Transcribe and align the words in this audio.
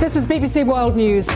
This 0.00 0.16
is 0.16 0.26
BBC 0.26 0.62
World 0.62 0.98
News. 0.98 1.26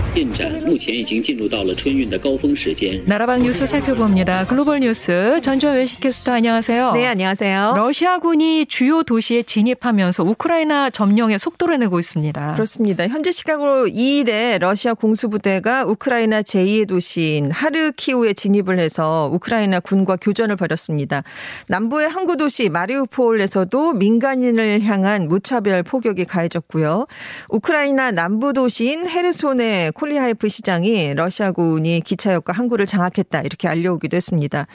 나라방 3.07 3.43
뉴스 3.43 3.67
살펴봅니다. 3.67 4.47
글로벌 4.47 4.81
뉴스 4.81 5.39
전주현 5.43 5.77
외신캐스터 5.77 6.33
안녕하세요. 6.33 6.93
네, 6.93 7.07
안녕하세요. 7.07 7.75
러시아군이 7.77 8.65
주요 8.65 9.03
도시에 9.03 9.43
진입하면서 9.43 10.25
우크라이나 10.25 10.89
점령에 10.89 11.37
속도를 11.37 11.79
내고 11.79 11.99
있습니다. 11.99 12.55
그렇습니다. 12.55 13.07
현재 13.07 13.33
시각으로 13.33 13.85
2일에 13.85 14.59
러시아 14.59 14.95
공수부대가 14.95 15.85
우크라이나 15.85 16.41
제2의 16.41 16.89
도시인 16.89 17.51
하르키우에 17.51 18.33
진입을 18.33 18.79
해서 18.79 19.29
우크라이나 19.31 19.81
군과 19.81 20.17
교전을 20.17 20.57
벌였습니다. 20.57 21.23
남부의 21.69 22.09
항구 22.09 22.39
도시 22.39 22.71
마리우폴에서도 22.71 23.93
민간인을 23.93 24.85
향한 24.85 25.29
무차별 25.29 25.83
포격이 25.83 26.25
가해졌고요. 26.25 27.07
우크라이나 27.51 28.11
남부 28.11 28.54
도시인 28.55 29.09
헤르손의 29.09 29.93
콜리하이프 29.93 30.49
시장이 30.49 31.15
러시아군이 31.15 32.01
기차역과 32.01 32.53
항구를 32.53 32.87
장악했다 32.87 33.41
이렇게 33.41 33.69
알려오기도 33.69 34.17
했습니다. 34.17 34.67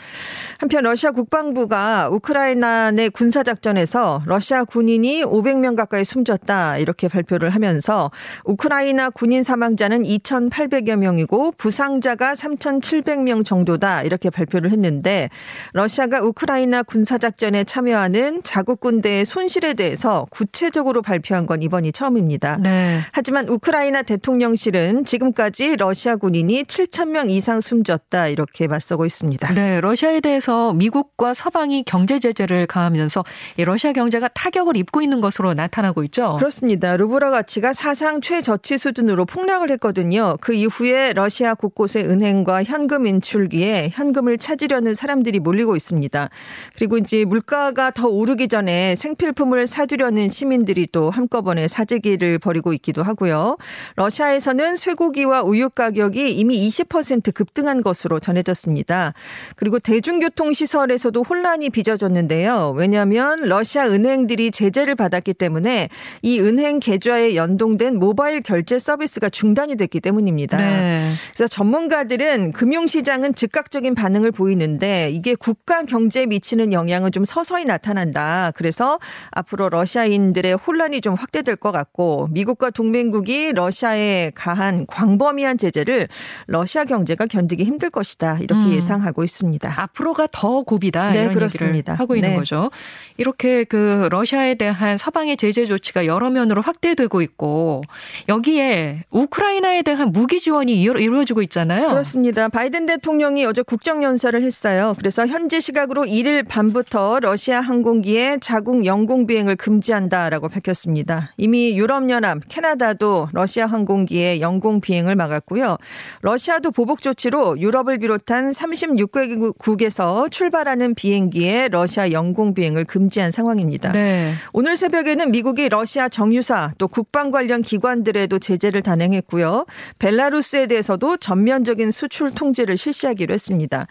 한편 0.60 0.84
러시아 0.84 1.12
국방부가 1.12 2.10
우크라이나 2.10 2.92
내 2.92 3.10
군사 3.10 3.42
작전에서 3.42 4.22
러시아 4.26 4.66
군인이 4.66 5.24
500명 5.24 5.76
가까이 5.76 6.04
숨졌다 6.04 6.78
이렇게 6.78 7.08
발표를 7.08 7.52
하면서 7.52 8.12
우크라이나 8.44 9.10
군인 9.10 9.44
사망자는 9.44 10.04
2,800여 10.04 10.98
명이고 10.98 11.54
부상자가 11.58 12.36
3,700명 12.36 13.46
정도다 13.46 14.04
이렇게 14.04 14.30
발표를 14.30 14.72
했는데 14.72 15.30
러시아가 15.72 16.22
우크라이나 16.22 16.84
군사 16.84 17.18
작전에 17.18 17.64
참여하는 17.64 18.42
자국 18.44 18.82
군대의 18.82 19.24
손실에 19.24 19.74
대해서 19.74 20.28
구체적으로 20.30 21.02
발표한 21.02 21.46
건 21.46 21.62
이번이 21.62 21.94
처음입니다. 21.94 22.58
네. 22.58 23.00
하지만 23.14 23.48
우크 23.48 23.69
라이나 23.72 24.02
대통령실은 24.02 25.06
지금까지 25.06 25.76
러시아 25.76 26.16
군인이 26.16 26.64
7천 26.64 27.10
명 27.10 27.30
이상 27.30 27.62
숨졌다 27.62 28.28
이렇게 28.28 28.68
맞서고 28.68 29.06
있습니다. 29.06 29.54
네, 29.54 29.80
러시아에 29.82 30.22
대해서 30.22 30.74
미국과 30.74 31.34
서방이 31.34 31.84
경제 31.86 32.20
제재를 32.20 32.68
가하면서 32.68 33.24
이 33.58 33.64
러시아 33.64 33.94
경제가 33.94 34.30
타격을 34.30 34.78
입고 34.78 35.02
있는 35.02 35.22
것으로 35.22 35.54
나타나고 35.54 36.04
있죠. 36.06 36.36
그렇습니다. 36.38 36.98
루브라 36.98 37.30
가치가 37.30 37.74
사상 37.74 38.22
최저치 38.22 38.78
수준으로 38.78 39.26
폭락을 39.26 39.70
했거든요. 39.72 40.38
그 40.42 40.54
이후에 40.54 41.14
러시아 41.14 41.54
곳곳의 41.54 42.06
은행과 42.06 42.64
현금 42.64 43.06
인출기에 43.08 43.90
현금을 43.94 44.38
찾으려는 44.38 44.94
사람들이 44.94 45.40
몰리고 45.40 45.76
있습니다. 45.76 46.30
그리고 46.76 46.98
이제 46.98 47.26
물가가 47.26 47.92
더 47.92 48.08
오르기 48.08 48.48
전에 48.48 48.96
생필품을 48.96 49.68
사두려는 49.68 50.30
시민들이 50.30 50.88
또 50.92 51.10
한꺼번에 51.10 51.68
사재기를 51.68 52.40
벌이고 52.40 52.74
있기도 52.74 53.04
하고요. 53.04 53.58
러시아에서는 53.96 54.76
쇠고기와 54.76 55.42
우유 55.44 55.70
가격이 55.70 56.32
이미 56.34 56.68
20% 56.70 57.34
급등한 57.34 57.82
것으로 57.82 58.20
전해졌습니다. 58.20 59.14
그리고 59.56 59.80
대중교통 59.80 60.54
시설에서도 60.54 61.22
혼란이 61.24 61.70
빚어졌는데요. 61.70 62.74
왜냐하면 62.76 63.42
러시아 63.42 63.88
은행들이 63.88 64.52
제재를 64.52 64.96
받았기 64.96 65.34
때문에 65.34 65.90
이 66.22 66.40
은행 66.40 66.80
계좌에 66.80 67.36
연동된 67.36 67.98
모바일 67.98 68.42
결제 68.42 68.80
서비스가 68.80 69.30
중단이 69.30 69.76
됐기 69.76 70.00
때문입니다. 70.00 70.58
네. 70.58 71.10
그래서 71.34 71.48
전문가들은 71.48 72.52
금융시장은 72.52 73.36
즉각적인 73.36 73.96
반응을 73.96 74.32
보이는데 74.32 75.10
이게 75.12 75.36
국가 75.36 75.84
경제에 75.84 76.26
미치는 76.26 76.74
영향은 76.74 77.12
좀 77.12 77.26
서서히 77.26 77.66
나타난다. 77.66 78.52
그래서 78.56 79.00
앞으로 79.32 79.70
러시아인들의 79.70 80.56
혼란이 80.56 81.02
좀 81.02 81.16
확대될 81.16 81.56
것 81.56 81.72
같고 81.72 82.28
미국과 82.32 82.70
동맹국이 82.72 83.49
러시아에 83.54 84.32
가한 84.36 84.86
광범위한 84.88 85.58
제재를 85.58 86.08
러시아 86.48 86.86
경제가 86.86 87.26
견디기 87.26 87.64
힘들 87.64 87.90
것이다. 87.90 88.38
이렇게 88.42 88.66
음. 88.68 88.72
예상하고 88.74 89.24
있습니다. 89.24 89.74
앞으로가 89.82 90.28
더 90.32 90.62
고비다 90.64 91.12
네, 91.12 91.20
이런 91.22 91.34
그렇습니다. 91.34 91.76
얘기를 91.94 92.00
하고 92.00 92.16
있는 92.16 92.30
네. 92.32 92.36
거죠. 92.36 92.70
이렇게 93.18 93.64
그 93.64 94.08
러시아에 94.12 94.56
대한 94.56 94.98
서방의 94.98 95.38
제재 95.38 95.66
조치가 95.66 96.06
여러 96.06 96.30
면으로 96.30 96.62
확대되고 96.62 97.22
있고 97.22 97.82
여기에 98.28 99.04
우크라이나에 99.12 99.82
대한 99.82 100.12
무기 100.12 100.40
지원이 100.40 100.82
이루- 100.82 101.00
이루어지고 101.00 101.42
있잖아요. 101.44 101.90
그렇습니다. 101.90 102.48
바이든 102.50 102.86
대통령이 102.86 103.46
어제 103.46 103.62
국정연설을 103.62 104.44
했어요. 104.44 104.94
그래서 104.98 105.26
현지 105.28 105.60
시각으로 105.62 106.04
1일 106.04 106.48
밤부터 106.48 107.20
러시아 107.22 107.60
항공기의 107.62 108.40
자국 108.42 108.86
영공 108.86 109.28
비행을 109.28 109.56
금지한다라고 109.56 110.50
밝혔습니다. 110.50 111.34
이미 111.38 111.78
유럽연합, 111.78 112.40
캐나다도 112.48 113.30
러시아 113.40 113.68
항공기의 113.68 114.42
영공 114.42 114.82
비행을 114.82 115.16
막았고요. 115.16 115.78
러시아도 116.22 116.72
보복 116.72 117.02
조치로 117.02 117.62
유럽을 117.62 118.00
비롯한 118.00 118.52
36개국에서 118.52 120.30
출발하는 120.30 120.94
비행기의 120.94 121.70
러시아 121.70 122.12
영공 122.12 122.54
비행을 122.54 122.84
금지한 122.84 123.32
상황입니다. 123.32 123.94
네. 123.94 124.34
오늘 124.52 124.76
새벽에는 124.76 125.32
미국이 125.32 125.70
러시아 125.70 126.10
정유사 126.10 126.74
또 126.78 126.90
국방 126.90 127.32
관련 127.32 127.62
기관들에도 127.62 128.40
제재를 128.40 128.82
단행했고요. 128.82 129.66
벨라루스에 130.00 130.68
대해서도 130.68 131.16
전면적인 131.16 131.92
수출 131.92 132.32
통제를 132.32 132.76
실시하기로 132.76 133.34
했습니다. 133.34 133.88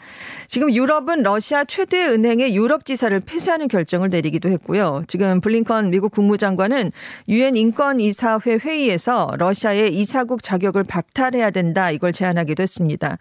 지금 0.47 0.71
유럽은 0.75 1.23
러시아 1.23 1.65
최대 1.65 2.05
은행의 2.05 2.55
유럽 2.55 2.85
지사를 2.85 3.19
폐쇄하는 3.21 3.69
결정을 3.69 4.11
내리기도 4.11 4.51
했고요. 4.51 5.05
지금 5.09 5.41
블링컨 5.41 5.89
미국 5.89 6.13
국무장관은 6.13 6.93
유엔 7.31 7.57
인권 7.57 7.99
이사회 8.01 8.59
회의에서 8.63 9.28
러시아의 9.37 9.94
이사국 9.94 10.43
자격을 10.43 10.84
박탈해야 10.84 11.50
된다 11.50 11.91
이걸 11.91 12.12
제안하기도 12.12 12.62
했습니다. 12.62 13.19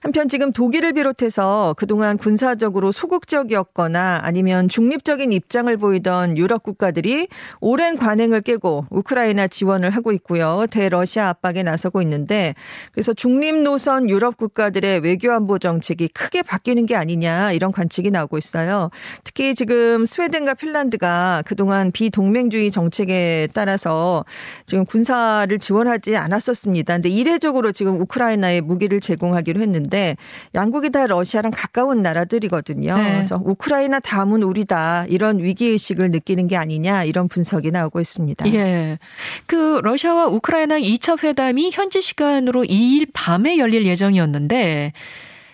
한편 0.00 0.28
지금 0.28 0.52
독일을 0.52 0.92
비롯해서 0.92 1.74
그동안 1.76 2.18
군사적으로 2.18 2.92
소극적이었거나 2.92 4.20
아니면 4.22 4.68
중립적인 4.68 5.32
입장을 5.32 5.74
보이던 5.76 6.36
유럽 6.36 6.62
국가들이 6.62 7.28
오랜 7.60 7.96
관행을 7.96 8.42
깨고 8.42 8.86
우크라이나 8.90 9.48
지원을 9.48 9.90
하고 9.90 10.12
있고요. 10.12 10.66
대러시아 10.70 11.28
압박에 11.28 11.62
나서고 11.62 12.02
있는데 12.02 12.54
그래서 12.92 13.12
중립 13.14 13.56
노선 13.62 14.08
유럽 14.10 14.36
국가들의 14.36 15.00
외교 15.00 15.32
안보 15.32 15.58
정책이 15.58 16.08
크게 16.08 16.42
바뀌는 16.42 16.86
게 16.86 16.96
아니냐 16.96 17.52
이런 17.52 17.72
관측이 17.72 18.10
나오고 18.10 18.38
있어요. 18.38 18.90
특히 19.24 19.54
지금 19.54 20.06
스웨덴과 20.06 20.54
핀란드가 20.54 21.42
그동안 21.46 21.92
비동맹주의 21.92 22.70
정책에 22.70 23.48
따라서 23.52 24.24
지금 24.66 24.84
군사 24.84 25.46
를 25.48 25.58
지원하지 25.58 26.16
않았었습니다. 26.16 26.94
근데 26.94 27.08
이례적으로 27.08 27.72
지금 27.72 28.00
우크라이나에 28.00 28.60
무기를 28.60 29.00
제공하기로 29.00 29.60
했는데 29.62 30.16
양국이 30.54 30.90
다 30.90 31.06
러시아랑 31.06 31.52
가까운 31.54 32.02
나라들이거든요. 32.02 32.96
네. 32.96 33.12
그래서 33.12 33.40
우크라이나 33.42 33.98
다음은 34.00 34.42
우리다 34.42 35.06
이런 35.08 35.38
위기 35.38 35.68
의식을 35.68 36.10
느끼는 36.10 36.48
게 36.48 36.56
아니냐 36.56 37.04
이런 37.04 37.28
분석이 37.28 37.70
나오고 37.70 38.00
있습니다. 38.00 38.52
예. 38.52 38.98
그 39.46 39.80
러시아와 39.82 40.26
우크라이나 40.26 40.78
2차 40.78 41.22
회담이 41.22 41.70
현지 41.72 42.02
시간으로 42.02 42.64
2일 42.64 43.08
밤에 43.14 43.56
열릴 43.56 43.86
예정이었는데 43.86 44.92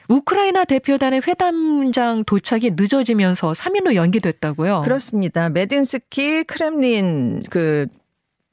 우크라이나 0.09 0.65
대표단의 0.65 1.23
회담장 1.27 2.25
도착이 2.25 2.73
늦어지면서 2.77 3.53
3일로 3.53 3.95
연기됐다고요. 3.95 4.83
그렇습니다. 4.83 5.49
메딘스키 5.49 6.45
크렘린 6.45 7.43
그 7.49 7.87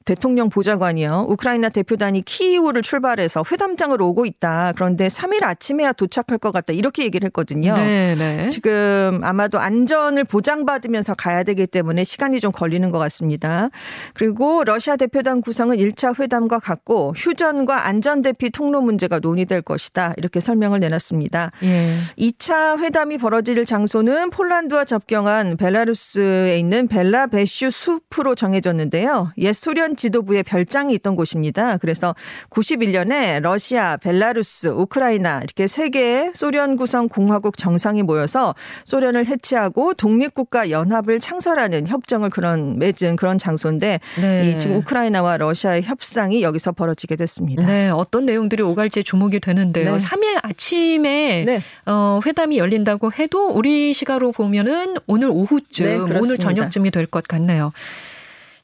대통령 0.04 0.48
보좌관이요. 0.48 1.26
우크라이나 1.28 1.68
대표단이 1.68 2.22
키이우를 2.22 2.82
출발해서 2.82 3.44
회담장으로 3.50 4.08
오고 4.08 4.26
있다. 4.26 4.72
그런데 4.74 5.06
3일 5.06 5.42
아침에야 5.44 5.92
도착할 5.92 6.38
것 6.38 6.52
같다. 6.52 6.72
이렇게 6.72 7.04
얘기를 7.04 7.26
했거든요. 7.26 7.74
네, 7.74 8.14
네. 8.14 8.48
지금 8.48 9.20
아마도 9.22 9.58
안전을 9.58 10.24
보장받으면서 10.24 11.14
가야 11.14 11.42
되기 11.42 11.66
때문에 11.66 12.04
시간이 12.04 12.40
좀 12.40 12.52
걸리는 12.52 12.90
것 12.90 12.98
같습니다. 12.98 13.70
그리고 14.14 14.64
러시아 14.64 14.96
대표단 14.96 15.40
구성은 15.40 15.76
1차 15.76 16.18
회담과 16.18 16.58
같고 16.58 17.14
휴전과 17.16 17.86
안전대피 17.86 18.50
통로 18.50 18.80
문제가 18.80 19.18
논의될 19.18 19.62
것이다. 19.62 20.14
이렇게 20.16 20.40
설명을 20.40 20.80
내놨습니다. 20.80 21.52
예. 21.62 21.94
2차 22.18 22.78
회담이 22.78 23.18
벌어질 23.18 23.64
장소는 23.64 24.30
폴란드와 24.30 24.84
접경한 24.84 25.56
벨라루스에 25.56 26.58
있는 26.58 26.88
벨라베슈 26.88 27.70
숲으로 27.70 28.34
정해졌는데요. 28.34 29.32
옛 29.38 29.52
소련 29.52 29.91
지도부의 29.96 30.42
별장이 30.42 30.92
있던 30.94 31.16
곳입니다. 31.16 31.76
그래서 31.78 32.14
91년에 32.50 33.40
러시아, 33.40 33.96
벨라루스, 33.96 34.68
우크라이나 34.68 35.38
이렇게 35.42 35.66
세 35.66 35.88
개의 35.88 36.32
소련 36.34 36.76
구성 36.76 37.08
공화국 37.08 37.56
정상이 37.56 38.02
모여서 38.02 38.54
소련을 38.84 39.26
해체하고 39.26 39.94
독립국가 39.94 40.70
연합을 40.70 41.20
창설하는 41.20 41.86
협정을 41.86 42.30
그런 42.30 42.78
맺은 42.78 43.16
그런 43.16 43.38
장소인데 43.38 44.00
네. 44.20 44.50
이 44.50 44.58
지금 44.58 44.76
우크라이나와 44.76 45.36
러시아의 45.36 45.82
협상이 45.82 46.42
여기서 46.42 46.72
벌어지게 46.72 47.16
됐습니다. 47.16 47.64
네, 47.66 47.88
어떤 47.88 48.26
내용들이 48.26 48.62
오갈지 48.62 49.04
주목이 49.04 49.40
되는데요. 49.40 49.96
네. 49.96 50.04
3일 50.04 50.40
아침에 50.42 51.44
네. 51.44 51.62
어, 51.86 52.20
회담이 52.24 52.58
열린다고 52.58 53.12
해도 53.12 53.48
우리 53.48 53.92
시각으로 53.94 54.32
보면은 54.32 54.96
오늘 55.06 55.28
오후쯤, 55.30 55.84
네, 55.84 55.96
오늘. 56.18 56.38
저녁쯤이 56.38 56.90
될 56.90 57.06
것 57.12 57.28
같네요. 57.28 57.72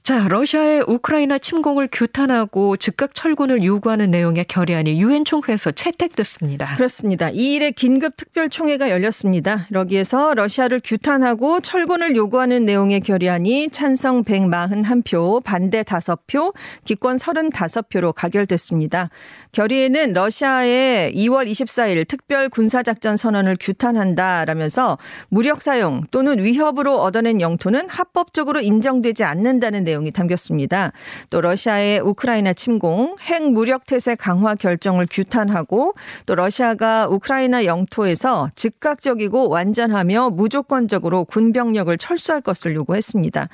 자, 0.03 0.27
러시아의 0.27 0.85
우크라이나 0.87 1.37
침공을 1.37 1.91
규탄하고 1.93 2.79
즉각 2.79 3.15
철군을 3.15 3.63
요구하는 3.63 4.11
내용의 4.11 4.47
결의안이 4.47 4.99
유엔 5.03 5.27
총회에서 5.27 5.73
채택됐습니다. 5.73 6.77
그렇습니다. 6.77 7.31
2일에 7.31 7.75
긴급 7.75 8.17
특별 8.17 8.49
총회가 8.49 8.89
열렸습니다. 8.89 9.67
여기에서 9.71 10.33
러시아를 10.33 10.81
규탄하고 10.83 11.61
철군을 11.61 12.17
요구하는 12.17 12.65
내용의 12.65 13.01
결의안이 13.01 13.69
찬성 13.69 14.25
141표, 14.25 15.45
반대 15.45 15.83
5표, 15.83 16.55
기권 16.87 17.19
35표로 17.19 18.15
가결됐습니다. 18.15 19.11
결의에는 19.53 20.15
러시아의 20.15 21.13
2월 21.15 21.51
24일 21.51 22.09
특별 22.09 22.49
군사작전 22.49 23.19
선언을 23.19 23.59
규탄한다라면서 23.61 24.97
무력 25.29 25.61
사용 25.61 26.05
또는 26.11 26.43
위협으로 26.43 26.99
얻어낸 26.99 27.43
영토는 27.43 27.91
합법적으로 27.91 28.61
인정되지 28.61 29.25
않는다는 29.25 29.85
내용 29.85 29.98
내용이 29.99 30.11
담겼습니다. 30.11 30.93
또 31.31 31.41
러시아의 31.41 32.01
우크라이나 32.01 32.53
침공, 32.53 33.17
핵 33.21 33.43
무력 33.43 33.87
태세 33.87 34.15
강화 34.15 34.55
결정을 34.55 35.07
규탄하고 35.11 35.95
또 36.27 36.35
러시아가 36.35 37.07
우크라이나 37.09 37.65
영토에서 37.65 38.51
즉각적이고 38.55 39.49
완전하며 39.49 40.31
무조건적으로 40.31 41.25
군병력을 41.25 41.97
철수할 41.99 42.41
것을 42.41 42.75
요구했습니다. 42.75 43.49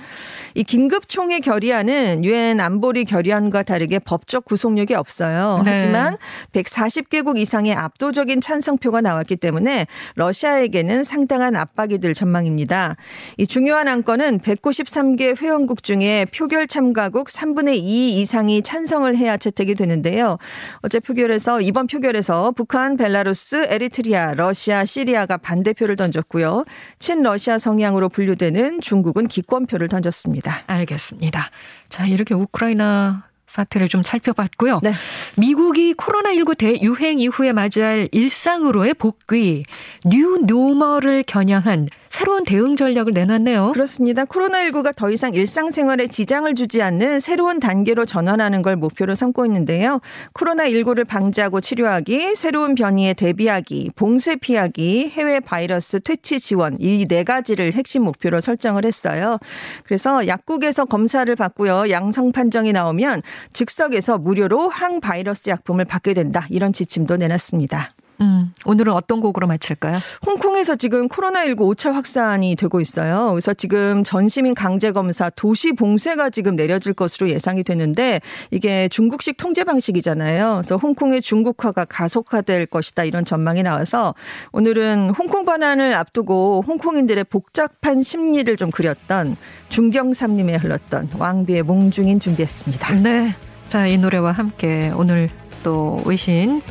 이 0.54 0.64
긴급 0.64 1.08
총회 1.08 1.40
결의안은 1.40 2.24
유엔 2.24 2.60
안보리 2.60 3.04
결의안과 3.04 3.62
다르게 3.62 3.98
법적 3.98 4.44
구속력이 4.44 4.94
없어요. 4.94 5.62
네. 5.64 5.72
하지만 5.72 6.18
140개국 6.52 7.38
이상의 7.38 7.74
압도적인 7.74 8.40
찬성표가 8.40 9.00
나왔기 9.00 9.36
때문에 9.36 9.86
러시아에게는 10.14 11.04
상당한 11.04 11.56
압박이 11.56 11.98
될 11.98 12.14
전망입니다. 12.14 12.96
이 13.38 13.46
중요한 13.46 13.88
안건은 13.88 14.40
193개 14.40 15.40
회원국 15.40 15.82
중에 15.82 16.23
표결 16.26 16.66
참가국 16.66 17.28
3분의 17.28 17.76
2 17.76 18.20
이상이 18.20 18.62
찬성을 18.62 19.16
해야 19.16 19.36
채택이 19.36 19.74
되는데요. 19.74 20.38
어제 20.82 21.00
표결에서 21.00 21.60
이번 21.60 21.86
표결에서 21.86 22.52
북한, 22.52 22.96
벨라루스, 22.96 23.66
에리트리아, 23.68 24.34
러시아, 24.34 24.84
시리아가 24.84 25.36
반대표를 25.36 25.96
던졌고요. 25.96 26.64
친러시아 26.98 27.58
성향으로 27.58 28.08
분류되는 28.08 28.80
중국은 28.80 29.26
기권표를 29.26 29.88
던졌습니다. 29.88 30.62
알겠습니다. 30.66 31.50
자, 31.88 32.06
이렇게 32.06 32.34
우크라이나 32.34 33.24
사태를 33.46 33.88
좀 33.88 34.02
살펴봤고요. 34.02 34.80
네. 34.82 34.92
미국이 35.36 35.94
코로나19 35.94 36.58
대유행 36.58 37.20
이후에 37.20 37.52
맞이할 37.52 38.08
일상으로의 38.10 38.94
복귀, 38.94 39.62
new 40.04 40.38
normal을 40.44 41.22
겨냥한 41.26 41.88
새로운 42.14 42.44
대응 42.44 42.76
전략을 42.76 43.12
내놨네요. 43.12 43.72
그렇습니다. 43.72 44.24
코로나19가 44.24 44.94
더 44.94 45.10
이상 45.10 45.34
일상생활에 45.34 46.06
지장을 46.06 46.54
주지 46.54 46.80
않는 46.80 47.18
새로운 47.18 47.58
단계로 47.58 48.04
전환하는 48.04 48.62
걸 48.62 48.76
목표로 48.76 49.16
삼고 49.16 49.44
있는데요. 49.46 50.00
코로나19를 50.34 51.08
방지하고 51.08 51.60
치료하기, 51.60 52.36
새로운 52.36 52.76
변이에 52.76 53.14
대비하기, 53.14 53.90
봉쇄 53.96 54.36
피하기, 54.36 55.10
해외 55.12 55.40
바이러스 55.40 55.98
퇴치 55.98 56.38
지원 56.38 56.76
이 56.78 57.04
네 57.08 57.24
가지를 57.24 57.72
핵심 57.72 58.04
목표로 58.04 58.40
설정을 58.40 58.84
했어요. 58.84 59.38
그래서 59.82 60.28
약국에서 60.28 60.84
검사를 60.84 61.34
받고요. 61.34 61.90
양성 61.90 62.30
판정이 62.30 62.70
나오면 62.70 63.22
즉석에서 63.54 64.18
무료로 64.18 64.68
항바이러스 64.68 65.50
약품을 65.50 65.84
받게 65.84 66.14
된다. 66.14 66.46
이런 66.48 66.72
지침도 66.72 67.16
내놨습니다. 67.16 67.93
음, 68.20 68.52
오늘은 68.64 68.92
어떤 68.92 69.20
곡으로 69.20 69.46
마칠까요? 69.46 69.96
홍콩에서 70.26 70.76
지금 70.76 71.08
코로나19 71.08 71.56
5차 71.56 71.92
확산이 71.92 72.54
되고 72.56 72.80
있어요. 72.80 73.30
그래서 73.30 73.54
지금 73.54 74.04
전시민 74.04 74.54
강제 74.54 74.92
검사 74.92 75.30
도시 75.30 75.72
봉쇄가 75.72 76.30
지금 76.30 76.56
내려질 76.56 76.94
것으로 76.94 77.30
예상이 77.30 77.64
되는데 77.64 78.20
이게 78.50 78.88
중국식 78.88 79.36
통제 79.36 79.64
방식이잖아요. 79.64 80.60
그래서 80.62 80.76
홍콩의 80.76 81.22
중국화가 81.22 81.84
가속화될 81.84 82.66
것이다 82.66 83.04
이런 83.04 83.24
전망이 83.24 83.62
나와서 83.62 84.14
오늘은 84.52 85.10
홍콩 85.10 85.44
반환을 85.44 85.94
앞두고 85.94 86.64
홍콩인들의 86.66 87.24
복잡한 87.24 88.02
심리를 88.02 88.56
좀 88.56 88.70
그렸던 88.70 89.36
중경삼님에 89.68 90.56
흘렀던 90.56 91.10
왕비의 91.18 91.62
몽중인 91.62 92.20
준비했습니다. 92.20 92.94
네. 93.02 93.34
자, 93.68 93.86
이 93.86 93.98
노래와 93.98 94.32
함께 94.32 94.92
오늘 94.94 95.28
또 95.64 96.00
외신 96.04 96.62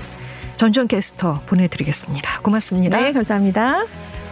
전전 0.63 0.87
게스터 0.87 1.41
보내드리겠습니다. 1.45 2.39
고맙습니다. 2.39 2.97
네, 2.97 3.11
감사합니다. 3.11 3.85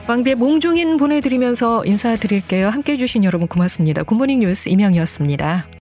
왕비의 0.08 0.38
몽중인 0.38 0.96
보내드리면서 0.96 1.84
인사드릴게요. 1.84 2.70
함께해 2.70 2.98
주신 2.98 3.26
여러분 3.26 3.50
고맙습니다. 3.50 4.04
굿모닝 4.04 4.40
뉴스 4.40 4.70
임영이었습니다. 4.70 5.66